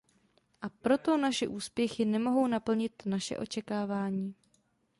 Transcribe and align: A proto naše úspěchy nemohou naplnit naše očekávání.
A 0.61 0.69
proto 0.69 1.17
naše 1.17 1.47
úspěchy 1.47 2.05
nemohou 2.05 2.47
naplnit 2.47 3.05
naše 3.05 3.37
očekávání. 3.37 4.35